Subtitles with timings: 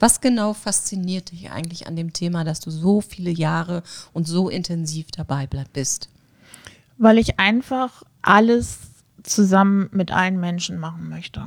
[0.00, 4.48] Was genau fasziniert dich eigentlich an dem Thema, dass du so viele Jahre und so
[4.48, 6.08] intensiv dabei bist?
[6.98, 8.78] Weil ich einfach alles
[9.22, 11.46] zusammen mit allen Menschen machen möchte.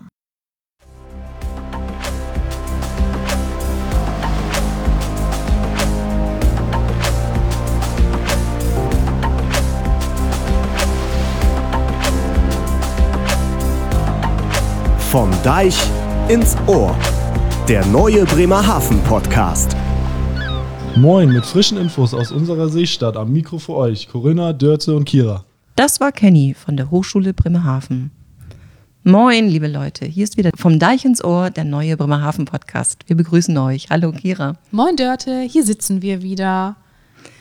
[15.11, 15.77] Vom Deich
[16.29, 16.97] ins Ohr.
[17.67, 19.75] Der neue Bremerhaven Podcast.
[20.95, 25.43] Moin mit frischen Infos aus unserer Seestadt am Mikro für euch, Corinna, Dörte und Kira.
[25.75, 28.11] Das war Kenny von der Hochschule Bremerhaven.
[29.03, 32.99] Moin, liebe Leute, hier ist wieder vom Deich ins Ohr der neue Bremerhaven Podcast.
[33.07, 33.89] Wir begrüßen euch.
[33.89, 34.55] Hallo, Kira.
[34.71, 36.77] Moin, Dörte, hier sitzen wir wieder.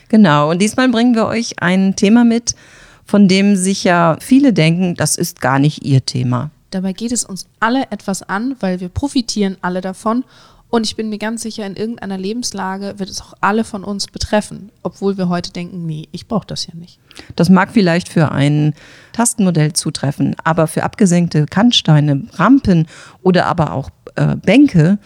[0.08, 2.56] Genau, und diesmal bringen wir euch ein Thema mit,
[3.04, 6.50] von dem sicher viele denken, das ist gar nicht ihr Thema.
[6.70, 10.24] Dabei geht es uns alle etwas an, weil wir profitieren alle davon.
[10.68, 14.08] Und ich bin mir ganz sicher, in irgendeiner Lebenslage wird es auch alle von uns
[14.08, 16.98] betreffen, obwohl wir heute denken, nee, ich brauche das ja nicht.
[17.36, 18.74] Das mag vielleicht für ein
[19.12, 22.88] Tastenmodell zutreffen, aber für abgesenkte Kannsteine, Rampen
[23.22, 24.98] oder aber auch äh, Bänke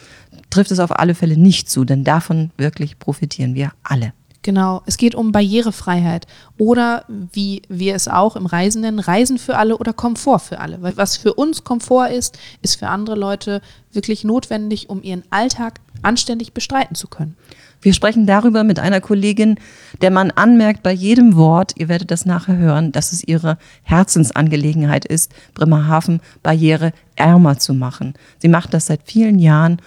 [0.49, 4.15] trifft es auf alle Fälle nicht zu, denn davon wirklich profitieren wir alle.
[4.43, 9.59] Genau, es geht um Barrierefreiheit oder wie wir es auch im Reisen nennen, Reisen für
[9.59, 10.81] alle oder Komfort für alle.
[10.81, 13.61] Weil was für uns Komfort ist, ist für andere Leute
[13.93, 17.37] wirklich notwendig, um ihren Alltag anständig bestreiten zu können.
[17.83, 19.59] Wir sprechen darüber mit einer Kollegin,
[20.01, 25.05] der man anmerkt bei jedem Wort, ihr werdet das nachher hören, dass es ihre Herzensangelegenheit
[25.05, 28.15] ist, Bremerhaven barriereärmer zu machen.
[28.39, 29.81] Sie macht das seit vielen Jahren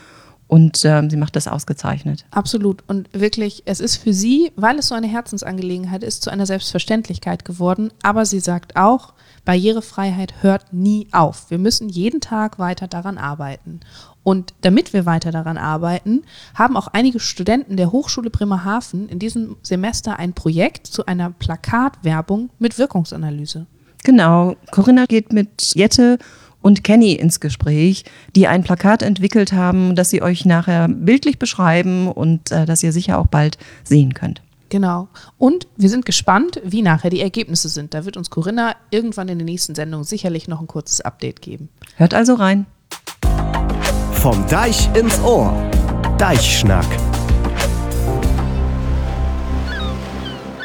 [0.54, 2.26] und ähm, sie macht das ausgezeichnet.
[2.30, 2.84] Absolut.
[2.86, 7.44] Und wirklich, es ist für sie, weil es so eine Herzensangelegenheit ist, zu einer Selbstverständlichkeit
[7.44, 7.90] geworden.
[8.04, 9.14] Aber sie sagt auch,
[9.46, 11.50] Barrierefreiheit hört nie auf.
[11.50, 13.80] Wir müssen jeden Tag weiter daran arbeiten.
[14.22, 16.22] Und damit wir weiter daran arbeiten,
[16.54, 22.52] haben auch einige Studenten der Hochschule Bremerhaven in diesem Semester ein Projekt zu einer Plakatwerbung
[22.60, 23.66] mit Wirkungsanalyse.
[24.04, 24.56] Genau.
[24.70, 26.20] Corinna geht mit Jette
[26.64, 32.08] und Kenny ins Gespräch, die ein Plakat entwickelt haben, das sie euch nachher bildlich beschreiben
[32.08, 34.42] und äh, das ihr sicher auch bald sehen könnt.
[34.70, 35.08] Genau.
[35.38, 37.94] Und wir sind gespannt, wie nachher die Ergebnisse sind.
[37.94, 41.70] Da wird uns Corinna irgendwann in der nächsten Sendung sicherlich noch ein kurzes Update geben.
[41.98, 42.66] Hört also rein.
[44.14, 45.54] Vom Deich ins Ohr.
[46.18, 46.88] Deichschnack.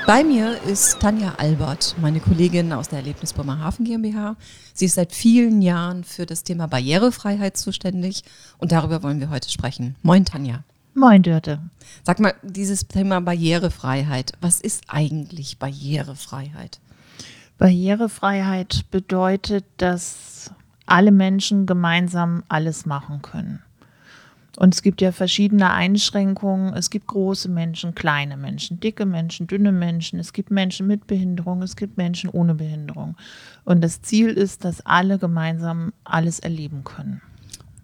[0.08, 4.36] Bei mir ist Tanja Albert, meine Kollegin aus der Erlebnis Bremerhaven GmbH.
[4.72, 8.22] Sie ist seit vielen Jahren für das Thema Barrierefreiheit zuständig
[8.56, 9.96] und darüber wollen wir heute sprechen.
[10.00, 10.64] Moin Tanja.
[10.94, 11.60] Moin Dörte.
[12.04, 16.80] Sag mal, dieses Thema Barrierefreiheit, was ist eigentlich Barrierefreiheit?
[17.58, 20.50] Barrierefreiheit bedeutet, dass
[20.86, 23.62] alle Menschen gemeinsam alles machen können.
[24.58, 26.74] Und es gibt ja verschiedene Einschränkungen.
[26.74, 30.18] Es gibt große Menschen, kleine Menschen, dicke Menschen, dünne Menschen.
[30.18, 33.14] Es gibt Menschen mit Behinderung, es gibt Menschen ohne Behinderung.
[33.64, 37.22] Und das Ziel ist, dass alle gemeinsam alles erleben können.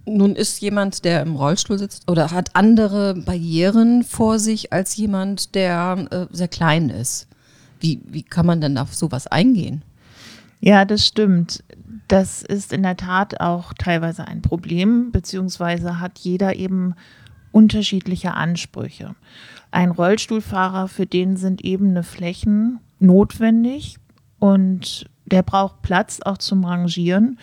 [0.05, 5.55] Nun ist jemand, der im Rollstuhl sitzt oder hat andere Barrieren vor sich als jemand,
[5.55, 7.29] der äh, sehr klein ist.
[7.79, 9.85] Wie, wie kann man denn auf sowas eingehen?
[10.65, 11.63] Ja, das stimmt.
[12.09, 16.95] Das ist in der Tat auch teilweise ein Problem, beziehungsweise hat jeder eben
[17.53, 19.15] unterschiedliche Ansprüche.
[19.73, 23.99] Ein Rollstuhlfahrer, für den sind ebene Flächen notwendig
[24.39, 27.39] und der braucht Platz auch zum Rangieren.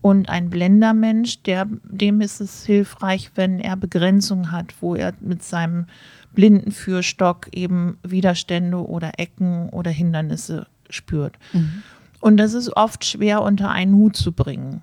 [0.00, 5.44] Und ein Blendermensch, der, dem ist es hilfreich, wenn er Begrenzungen hat, wo er mit
[5.44, 5.86] seinem
[6.34, 11.38] Blindenführstock eben Widerstände oder Ecken oder Hindernisse spürt.
[11.52, 11.84] Mhm.
[12.24, 14.80] Und das ist oft schwer unter einen Hut zu bringen.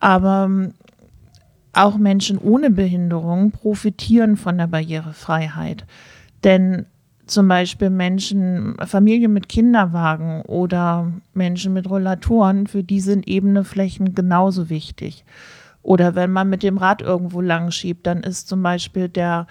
[0.00, 0.74] Aber ähm,
[1.72, 5.86] auch Menschen ohne Behinderung profitieren von der Barrierefreiheit.
[6.42, 6.86] Denn
[7.24, 14.16] zum Beispiel Menschen, Familien mit Kinderwagen oder Menschen mit Rollatoren, für die sind ebene Flächen
[14.16, 15.24] genauso wichtig.
[15.84, 19.46] Oder wenn man mit dem Rad irgendwo lang schiebt, dann ist zum Beispiel der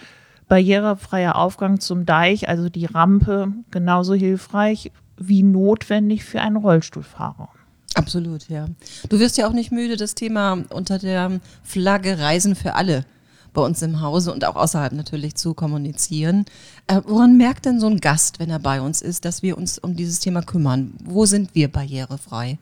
[0.50, 7.50] barrierefreie Aufgang zum Deich, also die Rampe, genauso hilfreich wie notwendig für einen Rollstuhlfahrer.
[7.94, 8.68] Absolut, ja.
[9.10, 13.06] Du wirst ja auch nicht müde, das Thema unter der Flagge Reisen für alle
[13.54, 16.46] bei uns im Hause und auch außerhalb natürlich zu kommunizieren.
[16.88, 19.80] Äh, woran merkt denn so ein Gast, wenn er bei uns ist, dass wir uns
[19.80, 20.94] um dieses Thema kümmern?
[21.04, 22.60] Wo sind wir barrierefrei?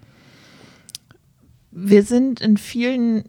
[1.72, 3.24] Wir sind in vielen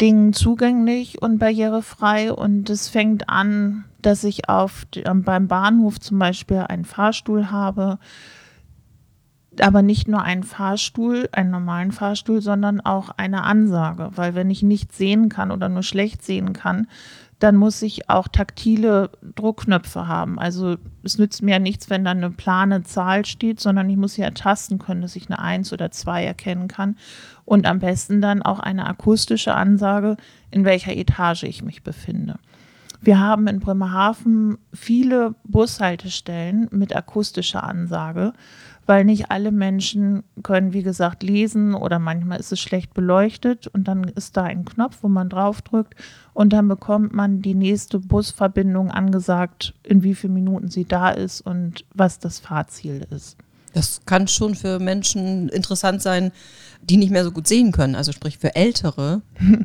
[0.00, 6.58] Dingen zugänglich und barrierefrei und es fängt an, dass ich auf, beim Bahnhof zum Beispiel
[6.58, 7.98] einen Fahrstuhl habe,
[9.60, 14.10] aber nicht nur einen Fahrstuhl, einen normalen Fahrstuhl, sondern auch eine Ansage.
[14.14, 16.88] Weil wenn ich nicht sehen kann oder nur schlecht sehen kann,
[17.38, 20.38] dann muss ich auch taktile Druckknöpfe haben.
[20.38, 24.16] Also es nützt mir ja nichts, wenn da eine plane Zahl steht, sondern ich muss
[24.16, 26.96] ja ertasten können, dass ich eine Eins oder zwei erkennen kann.
[27.44, 30.16] Und am besten dann auch eine akustische Ansage,
[30.50, 32.38] in welcher Etage ich mich befinde.
[33.02, 38.32] Wir haben in Bremerhaven viele Bushaltestellen mit akustischer Ansage,
[38.86, 43.88] weil nicht alle Menschen können, wie gesagt, lesen oder manchmal ist es schlecht beleuchtet und
[43.88, 45.94] dann ist da ein Knopf, wo man draufdrückt
[46.32, 51.40] und dann bekommt man die nächste Busverbindung angesagt, in wie vielen Minuten sie da ist
[51.40, 53.38] und was das Fahrziel ist.
[53.74, 56.32] Das kann schon für Menschen interessant sein,
[56.88, 59.22] die nicht mehr so gut sehen können, also sprich für Ältere.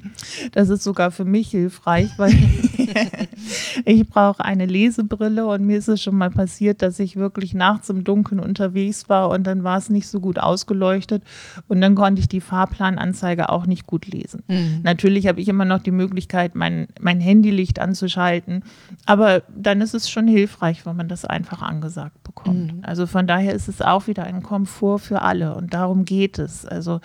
[0.52, 2.34] Das ist sogar für mich hilfreich, weil
[3.86, 7.90] ich brauche eine Lesebrille und mir ist es schon mal passiert, dass ich wirklich nachts
[7.90, 11.24] im Dunkeln unterwegs war und dann war es nicht so gut ausgeleuchtet
[11.68, 14.44] und dann konnte ich die Fahrplananzeige auch nicht gut lesen.
[14.48, 14.80] Mhm.
[14.84, 18.64] Natürlich habe ich immer noch die Möglichkeit, mein, mein Handylicht anzuschalten,
[19.06, 22.74] aber dann ist es schon hilfreich, wenn man das einfach angesagt bekommt.
[22.74, 22.80] Mhm.
[22.84, 26.66] Also von daher ist es auch wieder ein Komfort für alle und darum geht es.
[26.66, 27.01] Also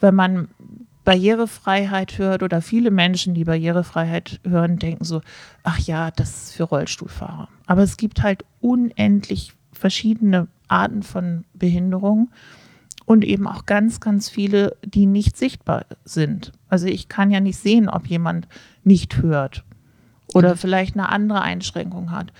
[0.00, 0.48] wenn man
[1.04, 5.22] Barrierefreiheit hört oder viele Menschen, die Barrierefreiheit hören, denken so,
[5.62, 7.48] ach ja, das ist für Rollstuhlfahrer.
[7.66, 12.30] Aber es gibt halt unendlich verschiedene Arten von Behinderung
[13.06, 16.52] und eben auch ganz, ganz viele, die nicht sichtbar sind.
[16.68, 18.46] Also ich kann ja nicht sehen, ob jemand
[18.84, 19.64] nicht hört
[20.34, 22.34] oder vielleicht eine andere Einschränkung hat.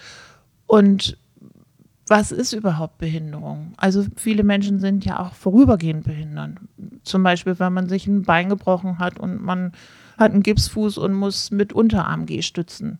[0.66, 1.16] Und
[2.08, 3.74] was ist überhaupt Behinderung?
[3.76, 6.52] Also viele Menschen sind ja auch vorübergehend behindert.
[7.02, 9.72] Zum Beispiel, wenn man sich ein Bein gebrochen hat und man
[10.16, 12.98] hat einen Gipsfuß und muss mit Unterarm-G-Stützen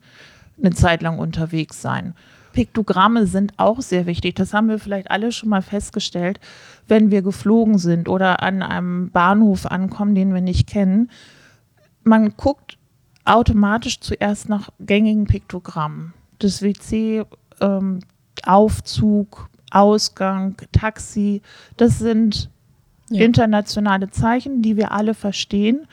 [0.59, 2.15] eine Zeit lang unterwegs sein.
[2.53, 4.35] Piktogramme sind auch sehr wichtig.
[4.37, 6.41] Das haben wir vielleicht alle schon mal festgestellt,
[6.87, 11.11] wenn wir geflogen sind oder an einem Bahnhof ankommen, den wir nicht kennen.
[12.05, 12.79] Man guckt
[13.25, 16.15] automatisch zuerst nach gängigen Piktogrammen.
[16.39, 17.25] Das WC,
[17.61, 18.01] ähm,
[18.47, 21.43] Aufzug, Ausgang, Taxi,
[21.77, 22.51] das sind
[23.11, 23.25] ja.
[23.25, 25.87] internationale Zeichen, die wir alle verstehen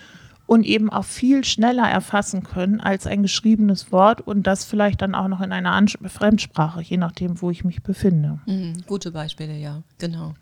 [0.48, 5.16] und eben auch viel schneller erfassen können als ein geschriebenes Wort und das vielleicht dann
[5.16, 8.40] auch noch in einer Ans Fremdsprache, je nachdem, wo ich mich befinde.
[8.46, 10.36] Mhm, gute Beispiele, ja, genau.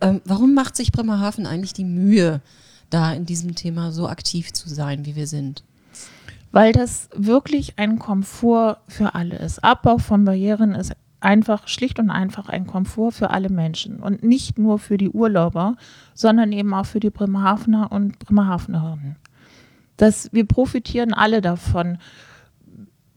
[0.00, 2.40] Ähm, warum macht sich Bremerhaven eigentlich die Mühe,
[2.90, 5.64] da in diesem Thema so aktiv zu sein, wie wir sind?
[6.52, 9.62] Weil das wirklich ein Komfort für alle ist.
[9.62, 14.58] Abbau von Barrieren ist einfach schlicht und einfach ein Komfort für alle Menschen und nicht
[14.58, 15.76] nur für die Urlauber,
[16.14, 19.16] sondern eben auch für die Bremerhavener und Bremerhavenerinnen.
[19.96, 21.98] Das, wir profitieren alle davon,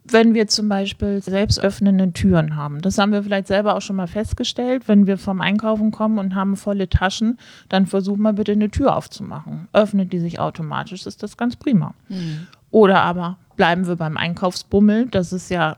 [0.04, 2.82] wenn wir zum Beispiel selbstöffnende Türen haben.
[2.82, 4.88] Das haben wir vielleicht selber auch schon mal festgestellt.
[4.88, 7.38] Wenn wir vom Einkaufen kommen und haben volle Taschen,
[7.70, 9.68] dann versuchen wir bitte eine Tür aufzumachen.
[9.74, 11.94] Öffnet die sich automatisch, ist das ganz prima.
[12.10, 12.48] Mhm.
[12.72, 15.08] Oder aber bleiben wir beim Einkaufsbummel.
[15.08, 15.78] Das ist ja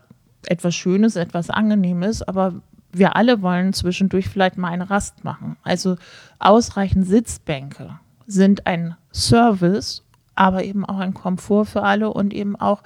[0.50, 2.54] etwas Schönes, etwas Angenehmes, aber
[2.92, 5.56] wir alle wollen zwischendurch vielleicht mal eine Rast machen.
[5.62, 5.96] Also
[6.38, 10.02] ausreichend Sitzbänke sind ein Service,
[10.34, 12.82] aber eben auch ein Komfort für alle und eben auch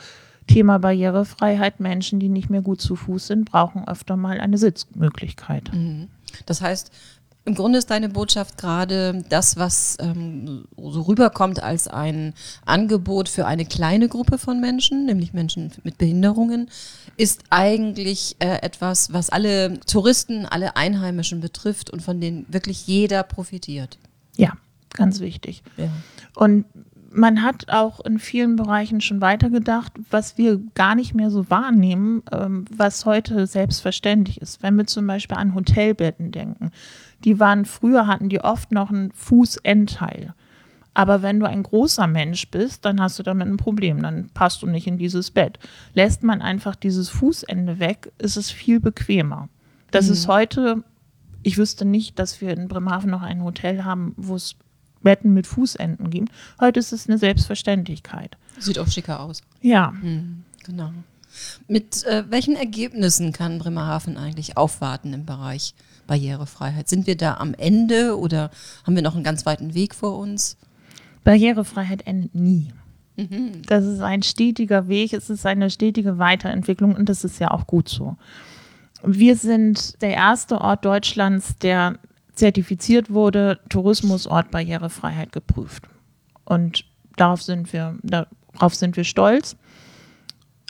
[0.47, 1.79] Thema Barrierefreiheit.
[1.79, 5.71] Menschen, die nicht mehr gut zu Fuß sind, brauchen öfter mal eine Sitzmöglichkeit.
[5.73, 6.09] Mhm.
[6.47, 6.91] Das heißt,
[7.45, 12.35] im Grunde ist deine Botschaft gerade das, was ähm, so rüberkommt als ein
[12.67, 16.69] Angebot für eine kleine Gruppe von Menschen, nämlich Menschen mit Behinderungen,
[17.17, 23.23] ist eigentlich äh, etwas, was alle Touristen, alle Einheimischen betrifft und von denen wirklich jeder
[23.23, 23.99] profitiert.
[24.37, 24.53] Ja,
[24.93, 25.63] ganz wichtig.
[25.79, 25.89] Ja.
[26.35, 26.67] Und
[27.19, 32.23] man hat auch in vielen Bereichen schon weitergedacht, was wir gar nicht mehr so wahrnehmen,
[32.33, 34.63] ähm, was heute selbstverständlich ist.
[34.63, 36.71] Wenn wir zum Beispiel an Hotelbetten denken
[37.25, 40.35] die waren früher hatten die oft noch einen Fußendteil.
[40.95, 44.03] Aber wenn du ein großer Mensch bist, dann hast du damit ein Problem.
[44.03, 45.59] Dann passt du nicht in dieses Bett.
[45.95, 49.49] Lässt man einfach dieses Fußende weg, ist es viel bequemer.
[49.91, 50.13] Das mhm.
[50.13, 50.83] ist heute,
[51.43, 54.57] ich wüsste nicht, dass wir in Bremerhaven noch ein Hotel haben, wo es
[55.03, 56.33] Betten mit Fußenden gibt.
[56.61, 58.37] Heute ist es eine Selbstverständlichkeit.
[58.59, 59.43] Sieht auch schicker aus.
[59.61, 59.93] Ja.
[59.93, 60.93] Mhm, genau.
[61.69, 65.75] Mit äh, welchen Ergebnissen kann Bremerhaven eigentlich aufwarten im Bereich
[66.07, 66.89] Barrierefreiheit?
[66.89, 68.51] Sind wir da am Ende oder
[68.85, 70.57] haben wir noch einen ganz weiten Weg vor uns?
[71.25, 72.73] Barrierefreiheit endet nie.
[73.17, 73.63] Mhm.
[73.67, 77.67] Das ist ein stetiger Weg, es ist eine stetige Weiterentwicklung und das ist ja auch
[77.67, 78.17] gut so.
[79.03, 81.99] Wir sind der erste Ort Deutschlands, der
[82.39, 85.89] zertifiziert wurde, Tourismusort Barrierefreiheit geprüft.
[86.45, 86.85] Und
[87.17, 89.57] darauf sind wir, darauf sind wir stolz.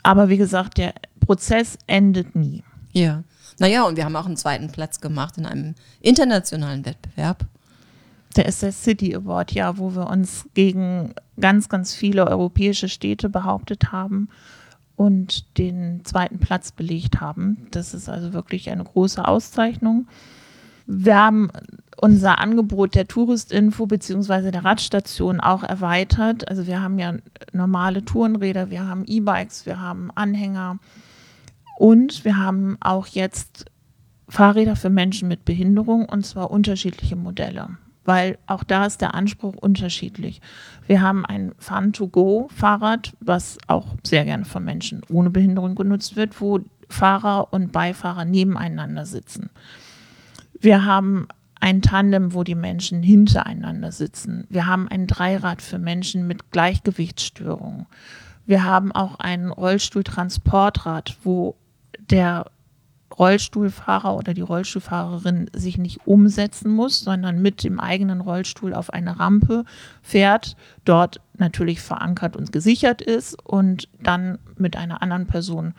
[0.03, 2.63] Aber wie gesagt, der Prozess endet nie.
[2.91, 3.23] Ja.
[3.59, 7.45] Naja, und wir haben auch einen zweiten Platz gemacht in einem internationalen Wettbewerb.
[8.35, 13.27] Der ist der City Award, ja, wo wir uns gegen ganz, ganz viele europäische Städte
[13.27, 14.29] behauptet haben
[14.95, 17.67] und den zweiten Platz belegt haben.
[17.71, 20.07] Das ist also wirklich eine große Auszeichnung.
[20.91, 21.51] Wir haben
[22.01, 24.49] unser Angebot der Touristinfo bzw.
[24.49, 26.49] der Radstation auch erweitert.
[26.49, 27.13] Also wir haben ja
[27.53, 30.79] normale Tourenräder, wir haben E-Bikes, wir haben Anhänger
[31.77, 33.65] und wir haben auch jetzt
[34.27, 39.57] Fahrräder für Menschen mit Behinderung und zwar unterschiedliche Modelle, weil auch da ist der Anspruch
[39.57, 40.41] unterschiedlich.
[40.87, 46.61] Wir haben ein Fun-to-Go-Fahrrad, was auch sehr gerne von Menschen ohne Behinderung genutzt wird, wo
[46.89, 49.51] Fahrer und Beifahrer nebeneinander sitzen.
[50.59, 51.27] Wir haben
[51.59, 54.45] ein Tandem, wo die Menschen hintereinander sitzen.
[54.49, 57.85] Wir haben ein Dreirad für Menschen mit Gleichgewichtsstörungen.
[58.45, 61.55] Wir haben auch ein Rollstuhltransportrad, wo
[62.09, 62.45] der
[63.17, 69.19] Rollstuhlfahrer oder die Rollstuhlfahrerin sich nicht umsetzen muss, sondern mit dem eigenen Rollstuhl auf eine
[69.19, 69.65] Rampe
[70.01, 75.73] fährt, dort natürlich verankert und gesichert ist und dann mit einer anderen Person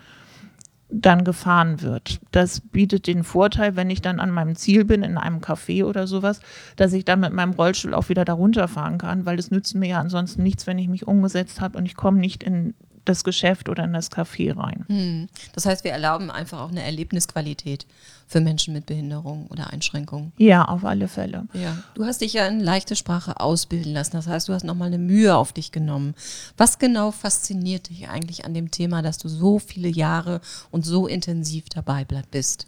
[0.93, 2.21] dann gefahren wird.
[2.33, 6.07] Das bietet den Vorteil, wenn ich dann an meinem Ziel bin, in einem Café oder
[6.07, 6.41] sowas,
[6.77, 9.89] dass ich dann mit meinem Rollstuhl auch wieder darunter fahren kann, weil es nützt mir
[9.89, 13.69] ja ansonsten nichts, wenn ich mich umgesetzt habe und ich komme nicht in das Geschäft
[13.69, 14.85] oder in das Café rein.
[14.89, 15.29] Hm.
[15.55, 17.87] Das heißt, wir erlauben einfach auch eine Erlebnisqualität
[18.27, 20.33] für Menschen mit Behinderung oder Einschränkung.
[20.37, 21.47] Ja, auf alle Fälle.
[21.53, 21.77] Ja.
[21.95, 24.13] Du hast dich ja in leichte Sprache ausbilden lassen.
[24.13, 26.15] Das heißt, du hast nochmal eine Mühe auf dich genommen.
[26.57, 30.41] Was genau fasziniert dich eigentlich an dem Thema, dass du so viele Jahre
[30.71, 32.67] und so intensiv dabei bist?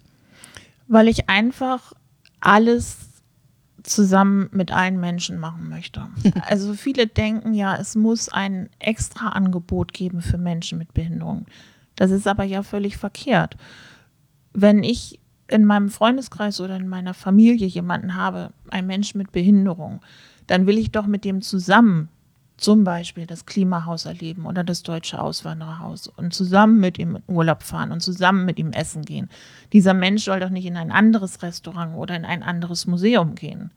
[0.88, 1.92] Weil ich einfach
[2.40, 2.96] alles
[3.82, 6.08] zusammen mit allen Menschen machen möchte.
[6.46, 11.46] Also viele denken ja, es muss ein extra Angebot geben für Menschen mit Behinderung.
[11.96, 13.56] Das ist aber ja völlig verkehrt.
[14.52, 20.00] Wenn ich in meinem Freundeskreis oder in meiner Familie jemanden habe, einen Menschen mit Behinderung,
[20.46, 22.08] dann will ich doch mit dem zusammen
[22.62, 27.62] zum Beispiel das Klimahaus erleben oder das deutsche Auswandererhaus und zusammen mit ihm in Urlaub
[27.62, 29.28] fahren und zusammen mit ihm essen gehen.
[29.72, 33.70] Dieser Mensch soll doch nicht in ein anderes Restaurant oder in ein anderes Museum gehen.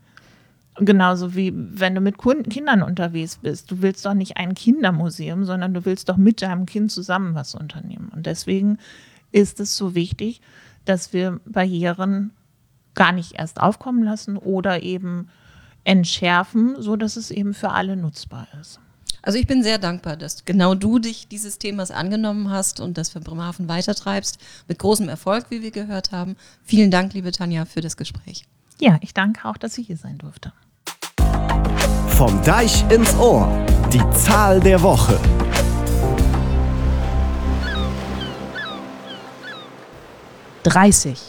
[0.77, 3.71] Genauso wie wenn du mit Kindern unterwegs bist.
[3.71, 7.55] Du willst doch nicht ein Kindermuseum, sondern du willst doch mit deinem Kind zusammen was
[7.55, 8.11] unternehmen.
[8.13, 8.77] Und deswegen
[9.31, 10.41] ist es so wichtig,
[10.83, 12.31] dass wir Barrieren
[12.93, 15.29] gar nicht erst aufkommen lassen oder eben
[15.85, 18.79] entschärfen, so dass es eben für alle nutzbar ist.
[19.21, 23.09] Also ich bin sehr dankbar, dass genau du dich dieses Themas angenommen hast und das
[23.09, 24.37] für Bremerhaven weitertreibst,
[24.67, 26.35] mit großem Erfolg, wie wir gehört haben.
[26.63, 28.45] Vielen Dank, liebe Tanja, für das Gespräch.
[28.79, 30.53] Ja, ich danke auch, dass ich hier sein durfte.
[32.09, 33.47] Vom Deich ins Ohr.
[33.91, 35.19] Die Zahl der Woche.
[40.63, 41.19] Dreißig.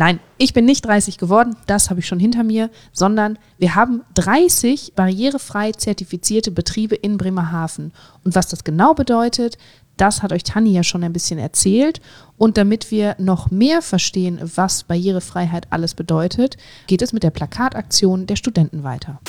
[0.00, 4.00] Nein, ich bin nicht 30 geworden, das habe ich schon hinter mir, sondern wir haben
[4.14, 7.92] 30 barrierefrei zertifizierte Betriebe in Bremerhaven.
[8.24, 9.58] Und was das genau bedeutet,
[9.98, 12.00] das hat euch Tanni ja schon ein bisschen erzählt.
[12.38, 18.26] Und damit wir noch mehr verstehen, was Barrierefreiheit alles bedeutet, geht es mit der Plakataktion
[18.26, 19.20] der Studenten weiter.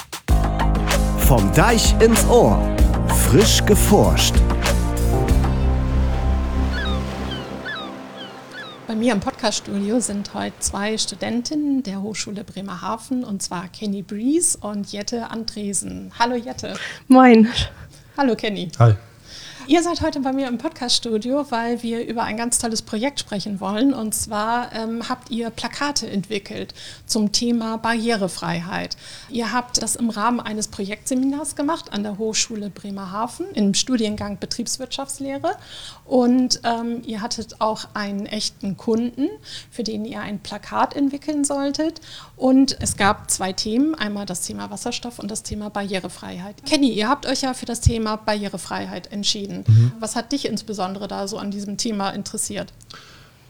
[1.18, 2.58] Vom Deich ins Ohr.
[3.10, 4.36] Frisch geforscht.
[8.91, 14.57] Bei mir im Podcaststudio sind heute zwei Studentinnen der Hochschule Bremerhaven und zwar Kenny Breeze
[14.60, 16.12] und Jette Andresen.
[16.19, 16.74] Hallo Jette.
[17.07, 17.48] Moin.
[18.17, 18.69] Hallo Kenny.
[18.79, 18.95] Hi.
[19.68, 23.60] Ihr seid heute bei mir im Podcaststudio, weil wir über ein ganz tolles Projekt sprechen
[23.60, 23.94] wollen.
[23.94, 26.74] Und zwar ähm, habt ihr Plakate entwickelt
[27.06, 28.98] zum Thema Barrierefreiheit.
[29.30, 35.56] Ihr habt das im Rahmen eines Projektseminars gemacht an der Hochschule Bremerhaven im Studiengang Betriebswirtschaftslehre.
[36.06, 39.30] Und ähm, ihr hattet auch einen echten Kunden,
[39.70, 42.01] für den ihr ein Plakat entwickeln solltet.
[42.36, 46.65] Und es gab zwei Themen, einmal das Thema Wasserstoff und das Thema Barrierefreiheit.
[46.65, 49.63] Kenny, ihr habt euch ja für das Thema Barrierefreiheit entschieden reden.
[49.67, 49.91] Mhm.
[50.00, 52.74] Was hat dich insbesondere da so an diesem Thema interessiert?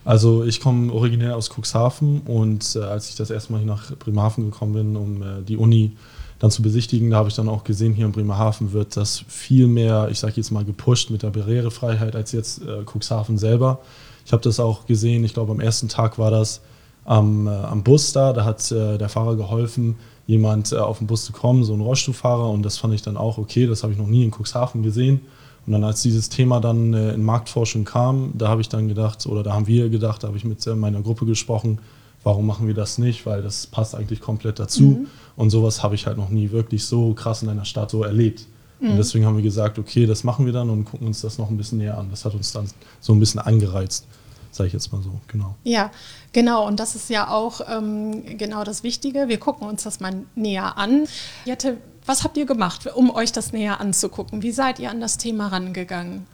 [0.03, 3.96] Also ich komme originär aus Cuxhaven und äh, als ich das erste Mal hier nach
[3.98, 5.96] Bremerhaven gekommen bin, um äh, die Uni
[6.39, 9.67] dann zu besichtigen, da habe ich dann auch gesehen, hier in Bremerhaven wird das viel
[9.67, 13.79] mehr, ich sage jetzt mal, gepusht mit der Barrierefreiheit als jetzt äh, Cuxhaven selber.
[14.25, 16.62] Ich habe das auch gesehen, ich glaube am ersten Tag war das
[17.05, 21.05] am, äh, am Bus da, da hat äh, der Fahrer geholfen, jemand äh, auf den
[21.05, 23.93] Bus zu kommen, so ein Rollstuhlfahrer und das fand ich dann auch okay, das habe
[23.93, 25.22] ich noch nie in Cuxhaven gesehen.
[25.65, 29.25] Und dann als dieses Thema dann äh, in Marktforschung kam, da habe ich dann gedacht,
[29.27, 31.80] oder da haben wir gedacht, da habe ich mit äh, meiner Gruppe gesprochen,
[32.24, 34.84] warum machen wir das nicht, weil das passt eigentlich komplett dazu.
[34.84, 35.08] Mhm.
[35.36, 38.48] Und sowas habe ich halt noch nie wirklich so krass in einer Stadt so erlebt.
[38.80, 38.91] Mhm.
[38.91, 41.50] Und deswegen haben wir gesagt, okay, das machen wir dann und gucken uns das noch
[41.50, 42.10] ein bisschen näher an.
[42.10, 42.68] Das hat uns dann
[43.00, 44.08] so ein bisschen angereizt.
[44.51, 45.56] sage ich jetzt mal so, genau.
[45.63, 45.91] Ja,
[46.34, 46.68] genau.
[46.68, 49.27] Und das ist ja auch ähm, genau das Wichtige.
[49.27, 51.08] Wir gucken uns das mal näher an.
[51.46, 54.41] Jette, was habt ihr gemacht, um euch das näher anzugucken?
[54.41, 56.25] Wie seid ihr an das Thema rangegangen?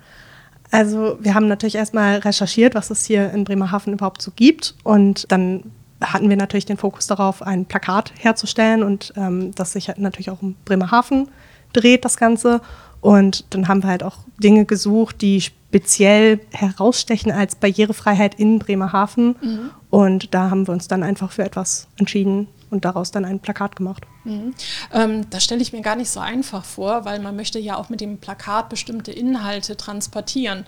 [0.71, 4.75] Also wir haben natürlich erstmal recherchiert, was es hier in Bremerhaven überhaupt so gibt.
[4.83, 5.63] Und dann
[6.01, 10.29] hatten wir natürlich den Fokus darauf, ein Plakat herzustellen und ähm, das sich halt natürlich
[10.29, 11.29] auch um Bremerhaven
[11.73, 12.61] dreht, das Ganze.
[13.01, 19.35] Und dann haben wir halt auch Dinge gesucht, die speziell herausstechen als Barrierefreiheit in Bremerhaven.
[19.41, 19.69] Mhm.
[19.89, 23.75] Und da haben wir uns dann einfach für etwas entschieden und daraus dann ein Plakat
[23.75, 24.03] gemacht.
[24.23, 24.53] Mhm.
[24.93, 27.89] Ähm, das stelle ich mir gar nicht so einfach vor, weil man möchte ja auch
[27.89, 30.65] mit dem Plakat bestimmte Inhalte transportieren.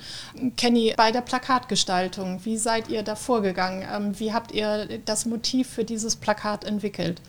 [0.57, 3.85] Kenny, bei der Plakatgestaltung, wie seid ihr da vorgegangen?
[3.93, 7.21] Ähm, wie habt ihr das Motiv für dieses Plakat entwickelt?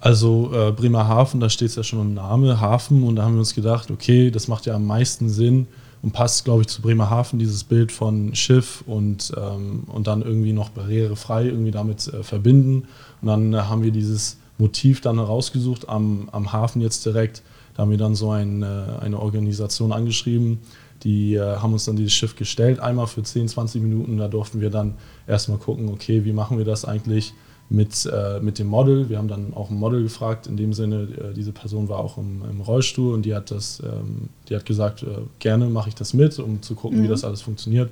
[0.00, 3.38] Also äh, Bremerhaven, da steht es ja schon im Namen, Hafen, und da haben wir
[3.38, 5.68] uns gedacht, okay, das macht ja am meisten Sinn
[6.02, 10.52] und passt, glaube ich, zu Bremerhaven, dieses Bild von Schiff und, ähm, und dann irgendwie
[10.52, 12.88] noch barrierefrei irgendwie damit äh, verbinden.
[13.20, 17.42] Und dann äh, haben wir dieses Motiv dann herausgesucht am, am Hafen jetzt direkt.
[17.74, 18.66] Da haben wir dann so ein, äh,
[19.00, 20.58] eine Organisation angeschrieben,
[21.04, 24.18] die äh, haben uns dann dieses Schiff gestellt, einmal für 10, 20 Minuten.
[24.18, 24.94] Da durften wir dann
[25.26, 27.32] erstmal gucken, okay, wie machen wir das eigentlich
[27.72, 29.08] mit, äh, mit dem Model.
[29.08, 30.46] Wir haben dann auch ein Model gefragt.
[30.46, 33.80] In dem Sinne, äh, diese Person war auch im, im, Rollstuhl und die hat das,
[33.80, 35.06] ähm, die hat gesagt, äh,
[35.38, 37.04] gerne mache ich das mit, um zu gucken, mhm.
[37.04, 37.88] wie das alles funktioniert.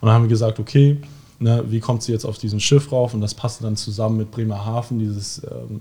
[0.00, 0.98] Und dann haben wir gesagt, okay,
[1.40, 3.12] ne, wie kommt sie jetzt auf diesen Schiff rauf?
[3.12, 5.80] Und das passte dann zusammen mit Bremerhaven, dieses ähm,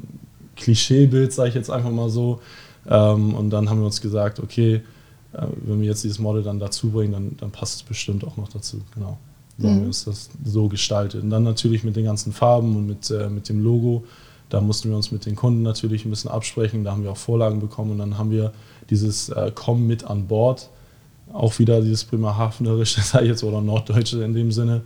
[0.56, 2.42] Klischeebild, sage ich jetzt einfach mal so.
[2.90, 4.82] Ähm, und dann haben wir uns gesagt, okay,
[5.34, 8.36] äh, wenn wir jetzt dieses Model dann dazu bringen, dann, dann passt es bestimmt auch
[8.36, 8.82] noch dazu.
[8.96, 9.20] Genau.
[9.58, 9.90] So mhm.
[9.90, 11.24] ist das so gestaltet.
[11.24, 14.04] Und dann natürlich mit den ganzen Farben und mit, äh, mit dem Logo.
[14.50, 16.84] Da mussten wir uns mit den Kunden natürlich ein bisschen absprechen.
[16.84, 18.52] Da haben wir auch Vorlagen bekommen und dann haben wir
[18.90, 20.70] dieses äh, Komm mit an Bord.
[21.32, 24.82] Auch wieder dieses Bremerhavenerische, sage ich jetzt, oder Norddeutsche in dem Sinne.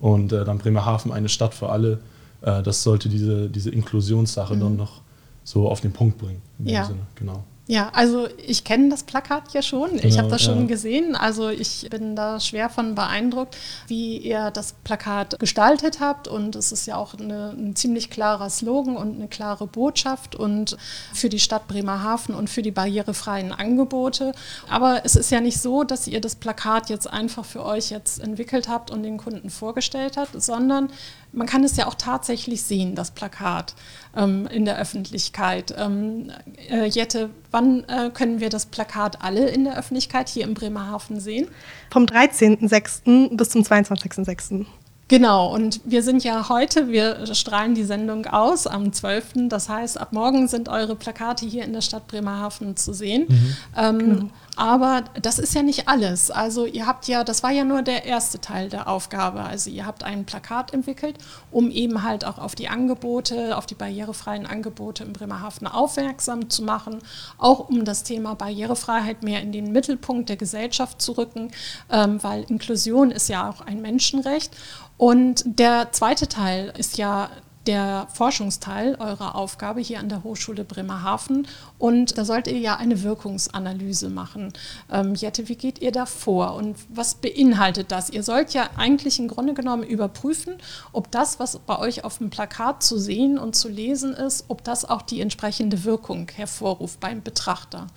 [0.00, 2.00] Und äh, dann Bremerhaven, eine Stadt für alle.
[2.42, 4.60] Äh, das sollte diese, diese Inklusionssache mhm.
[4.60, 5.00] dann noch
[5.44, 6.42] so auf den Punkt bringen.
[6.58, 6.84] In ja.
[6.84, 7.44] Sinne, genau.
[7.72, 9.98] Ja, also ich kenne das Plakat ja schon.
[10.02, 10.66] Ich habe das schon ja.
[10.66, 11.16] gesehen.
[11.16, 16.28] Also ich bin da schwer von beeindruckt, wie ihr das Plakat gestaltet habt.
[16.28, 20.76] Und es ist ja auch eine, ein ziemlich klarer Slogan und eine klare Botschaft und
[21.14, 24.32] für die Stadt Bremerhaven und für die barrierefreien Angebote.
[24.68, 28.20] Aber es ist ja nicht so, dass ihr das Plakat jetzt einfach für euch jetzt
[28.20, 30.90] entwickelt habt und den Kunden vorgestellt habt, sondern
[31.32, 33.74] man kann es ja auch tatsächlich sehen, das Plakat
[34.16, 35.74] ähm, in der Öffentlichkeit.
[35.76, 36.30] Ähm,
[36.70, 41.20] äh, Jette, wann äh, können wir das Plakat alle in der Öffentlichkeit hier im Bremerhaven
[41.20, 41.48] sehen?
[41.90, 43.36] Vom 13.06.
[43.36, 44.66] bis zum 22.06.
[45.12, 49.48] Genau, und wir sind ja heute, wir strahlen die Sendung aus am 12.
[49.50, 53.26] Das heißt, ab morgen sind eure Plakate hier in der Stadt Bremerhaven zu sehen.
[53.28, 53.56] Mhm.
[53.76, 54.28] Ähm, genau.
[54.56, 56.30] Aber das ist ja nicht alles.
[56.30, 59.42] Also ihr habt ja, das war ja nur der erste Teil der Aufgabe.
[59.42, 61.16] Also ihr habt ein Plakat entwickelt,
[61.50, 66.62] um eben halt auch auf die Angebote, auf die barrierefreien Angebote in Bremerhaven aufmerksam zu
[66.62, 66.98] machen,
[67.38, 71.50] auch um das Thema Barrierefreiheit mehr in den Mittelpunkt der Gesellschaft zu rücken,
[71.90, 74.54] ähm, weil Inklusion ist ja auch ein Menschenrecht.
[75.02, 77.28] Und der zweite Teil ist ja
[77.66, 81.48] der Forschungsteil eurer Aufgabe hier an der Hochschule Bremerhaven.
[81.76, 84.52] Und da sollt ihr ja eine Wirkungsanalyse machen.
[84.92, 88.10] Ähm, Jette, wie geht ihr da vor und was beinhaltet das?
[88.10, 90.54] Ihr sollt ja eigentlich im Grunde genommen überprüfen,
[90.92, 94.62] ob das, was bei euch auf dem Plakat zu sehen und zu lesen ist, ob
[94.62, 97.88] das auch die entsprechende Wirkung hervorruft beim Betrachter.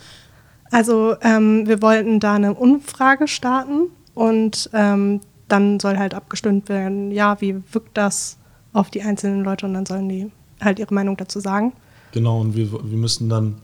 [0.72, 7.12] Also ähm, wir wollten da eine Umfrage starten und ähm, dann soll halt abgestimmt werden,
[7.12, 8.38] ja, wie wirkt das
[8.74, 11.74] auf die einzelnen Leute und dann sollen die halt ihre Meinung dazu sagen.
[12.12, 13.56] Genau, und wir, wir müssen dann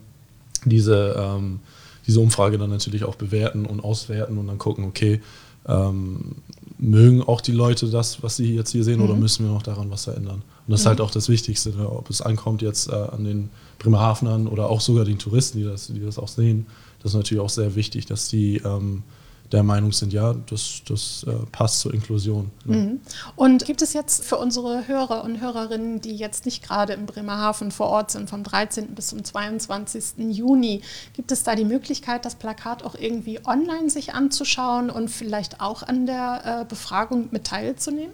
[0.66, 1.60] diese, ähm,
[2.06, 5.22] diese Umfrage dann natürlich auch bewerten und auswerten und dann gucken, okay,
[5.68, 6.36] ähm,
[6.78, 9.06] mögen auch die Leute das, was sie jetzt hier sehen, mhm.
[9.06, 10.42] oder müssen wir noch daran was verändern?
[10.68, 11.06] Und das ist halt mhm.
[11.06, 11.90] auch das Wichtigste, ne?
[11.90, 15.88] ob es ankommt jetzt äh, an den Bremerhavenern oder auch sogar den Touristen, die das,
[15.88, 16.66] die das auch sehen.
[17.02, 19.04] Das ist natürlich auch sehr wichtig, dass die ähm,
[19.52, 22.50] der Meinung sind, ja, das, das äh, passt zur Inklusion.
[22.66, 22.98] Ne?
[23.36, 27.72] Und gibt es jetzt für unsere Hörer und Hörerinnen, die jetzt nicht gerade in Bremerhaven
[27.72, 28.96] vor Ort sind, vom 13.
[28.96, 30.30] bis zum 22.
[30.30, 30.82] Juni,
[31.14, 35.84] gibt es da die Möglichkeit, das Plakat auch irgendwie online sich anzuschauen und vielleicht auch
[35.84, 38.14] an der äh, Befragung mit teilzunehmen?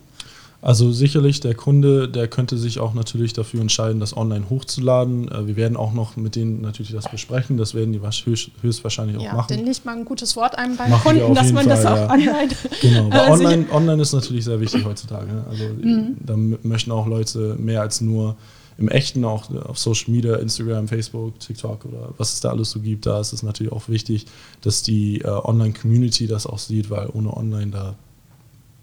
[0.59, 5.31] Also sicherlich der Kunde, der könnte sich auch natürlich dafür entscheiden, das online hochzuladen.
[5.31, 7.57] Äh, wir werden auch noch mit denen natürlich das besprechen.
[7.57, 9.47] Das werden die höchst, höchstwahrscheinlich auch ja, machen.
[9.49, 11.95] Denn nicht mal ein gutes Wort einem beim machen Kunden, dass man Fall, das auch
[11.95, 12.11] ja.
[12.11, 12.49] online.
[12.81, 15.31] Genau, weil online, online ist natürlich sehr wichtig heutzutage.
[15.31, 15.45] Ne?
[15.49, 16.17] Also mhm.
[16.19, 18.35] da möchten auch Leute mehr als nur
[18.77, 22.79] im Echten auch auf Social Media, Instagram, Facebook, TikTok oder was es da alles so
[22.79, 24.25] gibt, da ist es natürlich auch wichtig,
[24.61, 27.95] dass die äh, Online-Community das auch sieht, weil ohne Online da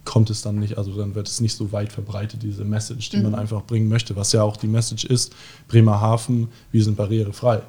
[0.04, 3.16] kommt es dann nicht, also dann wird es nicht so weit verbreitet, diese Message, die
[3.18, 3.22] Mhm.
[3.24, 5.34] man einfach bringen möchte, was ja auch die Message ist,
[5.68, 7.62] Bremerhaven, wir sind barrierefrei.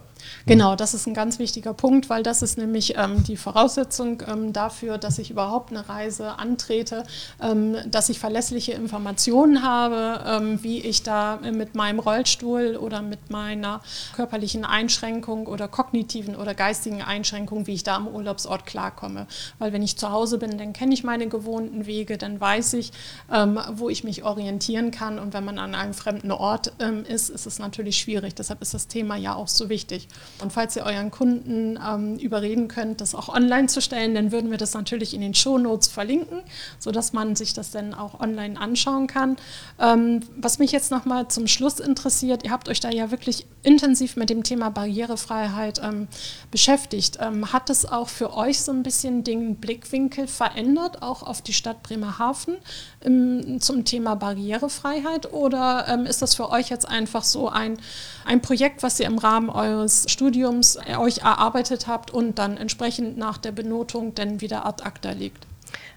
[0.46, 4.54] Genau, das ist ein ganz wichtiger Punkt, weil das ist nämlich ähm, die Voraussetzung ähm,
[4.54, 7.04] dafür, dass ich überhaupt eine Reise antrete,
[7.42, 13.30] ähm, dass ich verlässliche Informationen habe, ähm, wie ich da mit meinem Rollstuhl oder mit
[13.30, 13.82] meiner
[14.16, 19.28] körperlichen Einschränkung oder kognitiven oder geistigen Einschränkung, wie ich da am Urlaubsort klarkomme.
[19.60, 22.92] Weil wenn ich zu Hause bin, dann kenne ich meine gewohnten Wege, dann weiß ich,
[23.32, 25.20] ähm, wo ich mich orientieren kann.
[25.20, 28.36] Und wenn man an einem fremden Ort ähm, ist, ist es natürlich schwierig.
[28.36, 30.05] Deshalb ist das Thema ja auch so wichtig.
[30.42, 34.52] Und falls ihr euren Kunden ähm, überreden könnt, das auch online zu stellen, dann würden
[34.52, 36.42] wir das natürlich in den Shownotes verlinken,
[36.80, 39.38] sodass man sich das dann auch online anschauen kann.
[39.80, 44.16] Ähm, was mich jetzt nochmal zum Schluss interessiert, ihr habt euch da ja wirklich intensiv
[44.16, 46.08] mit dem Thema Barrierefreiheit ähm,
[46.52, 47.18] beschäftigt.
[47.22, 51.54] Ähm, hat es auch für euch so ein bisschen den Blickwinkel verändert, auch auf die
[51.54, 52.58] Stadt Bremerhaven
[53.02, 55.32] im, zum Thema Barrierefreiheit?
[55.34, 57.78] Oder ähm, ist das für euch jetzt einfach so ein,
[58.26, 63.18] ein Projekt, was ihr im Rahmen eures Studiums äh, euch erarbeitet habt und dann entsprechend
[63.18, 65.48] nach der Benotung dann wieder ad acta legt?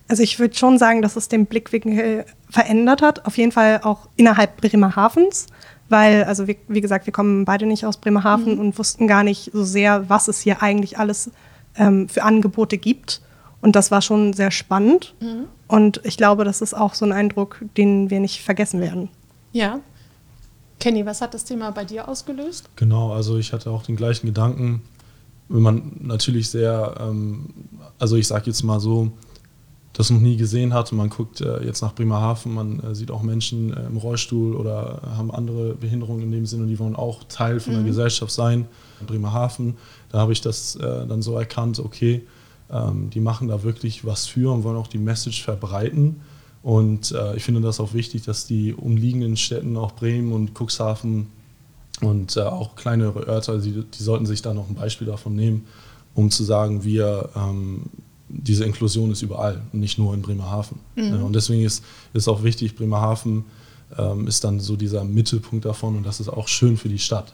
[0.08, 4.08] Also ich würde schon sagen, dass es den Blickwinkel verändert hat, auf jeden Fall auch
[4.16, 5.46] innerhalb Bremerhavens,
[5.90, 8.60] weil, also wie, wie gesagt, wir kommen beide nicht aus Bremerhaven Mhm.
[8.60, 11.30] und wussten gar nicht so sehr, was es hier eigentlich alles
[11.76, 13.20] ähm, für Angebote gibt.
[13.60, 15.14] Und das war schon sehr spannend.
[15.20, 15.44] Mhm.
[15.66, 19.10] Und ich glaube, das ist auch so ein Eindruck, den wir nicht vergessen werden.
[19.52, 19.80] Ja.
[20.78, 22.68] Kenny, was hat das Thema bei dir ausgelöst?
[22.76, 24.82] Genau, also ich hatte auch den gleichen Gedanken,
[25.48, 27.46] wenn man natürlich sehr, ähm,
[27.98, 29.12] also ich sage jetzt mal so,
[29.98, 33.10] das noch nie gesehen hat und man guckt äh, jetzt nach Bremerhaven, man äh, sieht
[33.10, 36.94] auch Menschen äh, im Rollstuhl oder haben andere Behinderungen in dem Sinne und die wollen
[36.94, 38.66] auch Teil von der Gesellschaft sein.
[39.00, 39.76] In Bremerhaven,
[40.10, 42.24] da habe ich das äh, dann so erkannt, okay,
[42.70, 46.20] ähm, die machen da wirklich was für und wollen auch die Message verbreiten.
[46.68, 51.28] Und äh, ich finde das auch wichtig, dass die umliegenden Städten, auch Bremen und Cuxhaven
[52.02, 55.64] und äh, auch kleinere Örter, die, die sollten sich da noch ein Beispiel davon nehmen,
[56.14, 57.84] um zu sagen, wir, ähm,
[58.28, 60.78] diese Inklusion ist überall, nicht nur in Bremerhaven.
[60.96, 63.46] Ja, und deswegen ist es auch wichtig, Bremerhaven
[63.96, 67.32] ähm, ist dann so dieser Mittelpunkt davon und das ist auch schön für die Stadt.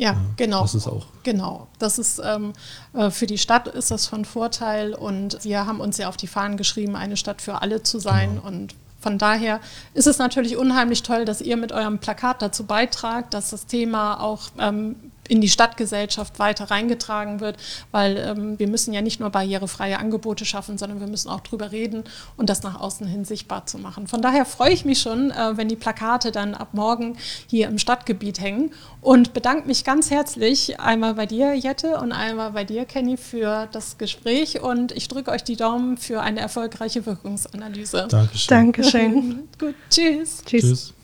[0.00, 0.62] Ja, genau.
[0.62, 2.54] Das ist auch Genau, das ist ähm,
[2.94, 6.26] äh, für die Stadt ist das von Vorteil und wir haben uns ja auf die
[6.26, 8.46] Fahnen geschrieben, eine Stadt für alle zu sein Genau.
[8.46, 9.60] und von daher
[9.92, 14.20] ist es natürlich unheimlich toll, dass ihr mit eurem Plakat dazu beitragt, dass das Thema
[14.20, 14.96] auch ähm,
[15.30, 17.56] in die Stadtgesellschaft weiter reingetragen wird,
[17.92, 21.70] weil ähm, wir müssen ja nicht nur barrierefreie Angebote schaffen, sondern wir müssen auch drüber
[21.70, 22.04] reden
[22.36, 24.08] und das nach außen hin sichtbar zu machen.
[24.08, 27.16] Von daher freue ich mich schon, äh, wenn die Plakate dann ab morgen
[27.46, 32.50] hier im Stadtgebiet hängen und bedanke mich ganz herzlich einmal bei dir, Jette, und einmal
[32.50, 37.06] bei dir, Kenny, für das Gespräch und ich drücke euch die Daumen für eine erfolgreiche
[37.06, 38.08] Wirkungsanalyse.
[38.10, 38.48] Dankeschön.
[38.48, 39.48] Dankeschön.
[39.58, 40.42] Gut, tschüss.
[40.44, 40.62] Tschüss.
[40.62, 40.94] Tschüss.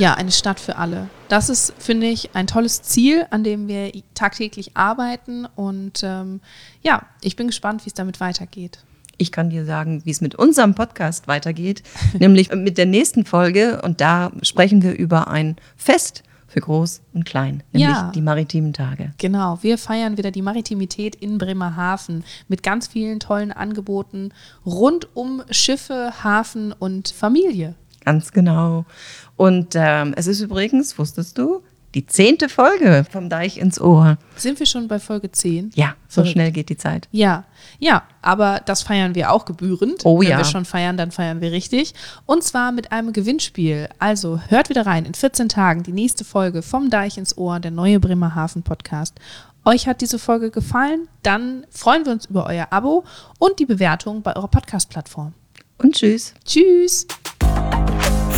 [0.00, 1.10] Ja, eine Stadt für alle.
[1.28, 5.46] Das ist, finde ich, ein tolles Ziel, an dem wir tagtäglich arbeiten.
[5.56, 6.40] Und ähm,
[6.82, 8.78] ja, ich bin gespannt, wie es damit weitergeht.
[9.18, 11.82] Ich kann dir sagen, wie es mit unserem Podcast weitergeht,
[12.18, 13.82] nämlich mit der nächsten Folge.
[13.82, 18.10] Und da sprechen wir über ein Fest für Groß und Klein, nämlich Ja.
[18.14, 19.12] die maritimen Tage.
[19.18, 24.32] Genau, wir feiern wieder die Maritimität in Bremerhaven mit ganz vielen tollen Angeboten
[24.64, 27.74] rund um Schiffe, Hafen und Familie.
[28.10, 28.84] Ganz genau.
[29.36, 31.62] Und ähm, es ist übrigens, wusstest du,
[31.94, 34.18] die zehnte Folge vom Deich ins Ohr.
[34.34, 35.70] Sind wir schon bei Folge 10?
[35.74, 36.32] Ja, so Verrückt.
[36.32, 37.08] schnell geht die Zeit.
[37.12, 37.44] Ja,
[37.78, 40.04] ja, aber das feiern wir auch gebührend.
[40.04, 40.38] Oh Wenn ja.
[40.38, 41.94] wir schon feiern, dann feiern wir richtig.
[42.26, 43.88] Und zwar mit einem Gewinnspiel.
[44.00, 47.70] Also hört wieder rein in 14 Tagen die nächste Folge vom Deich ins Ohr, der
[47.70, 49.20] neue Bremerhaven Podcast.
[49.64, 51.06] Euch hat diese Folge gefallen?
[51.22, 53.04] Dann freuen wir uns über euer Abo
[53.38, 55.32] und die Bewertung bei eurer Podcast-Plattform.
[55.78, 56.34] Und tschüss.
[56.44, 57.06] Tschüss!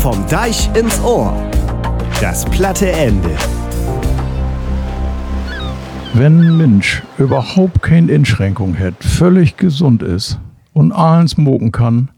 [0.03, 1.33] Vom Deich ins Ohr.
[2.21, 3.31] Das platte Ende.
[6.13, 10.41] Wenn ein Mensch überhaupt keine Einschränkung hat, völlig gesund ist
[10.73, 12.11] und allen smoken kann,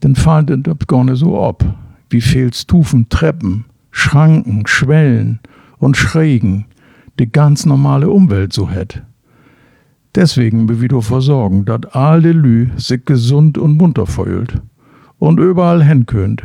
[0.00, 1.64] dann fällt das gar nicht so ab,
[2.10, 5.38] wie viel Stufen, Treppen, Schranken, Schwellen
[5.78, 6.66] und Schrägen
[7.20, 9.04] die ganz normale Umwelt so hat.
[10.16, 14.60] Deswegen will wir dafür sorgen, dass alle Lü sich gesund und munter fühlt
[15.20, 16.42] und überall hin könnt.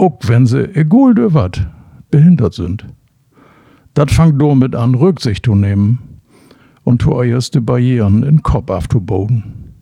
[0.00, 1.68] Auch wenn sie, egal wat,
[2.10, 2.86] behindert sind.
[3.92, 5.98] Das fängt damit an, Rücksicht zu nehmen
[6.84, 9.74] und zu erste Barrieren in Kopf aufzubauen.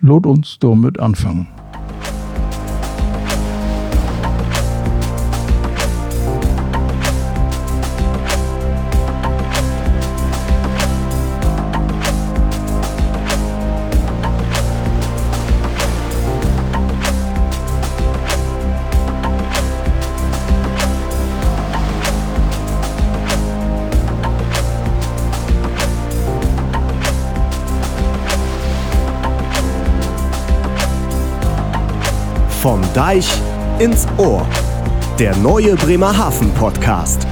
[0.00, 1.48] Lot uns damit anfangen.
[32.62, 33.28] Vom Deich
[33.80, 34.46] ins Ohr.
[35.18, 37.26] Der neue Bremerhaven Podcast.